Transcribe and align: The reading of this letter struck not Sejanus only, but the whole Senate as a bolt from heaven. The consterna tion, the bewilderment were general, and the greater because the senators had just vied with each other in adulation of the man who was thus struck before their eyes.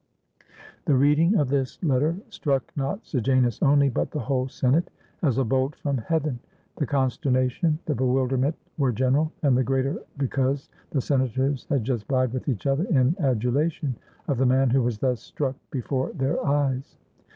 The 0.85 0.95
reading 0.95 1.35
of 1.35 1.49
this 1.49 1.77
letter 1.83 2.15
struck 2.29 2.73
not 2.75 3.05
Sejanus 3.05 3.61
only, 3.61 3.87
but 3.87 4.09
the 4.09 4.21
whole 4.21 4.47
Senate 4.47 4.89
as 5.21 5.37
a 5.37 5.43
bolt 5.45 5.75
from 5.75 5.99
heaven. 5.99 6.39
The 6.77 6.87
consterna 6.87 7.51
tion, 7.51 7.77
the 7.85 7.93
bewilderment 7.93 8.55
were 8.79 8.91
general, 8.91 9.31
and 9.43 9.55
the 9.55 9.63
greater 9.63 10.01
because 10.17 10.71
the 10.89 11.01
senators 11.01 11.67
had 11.69 11.83
just 11.83 12.07
vied 12.07 12.33
with 12.33 12.49
each 12.49 12.65
other 12.65 12.85
in 12.85 13.15
adulation 13.19 13.95
of 14.27 14.39
the 14.39 14.45
man 14.47 14.71
who 14.71 14.81
was 14.81 14.97
thus 14.97 15.21
struck 15.21 15.55
before 15.69 16.13
their 16.13 16.43
eyes. 16.43 16.97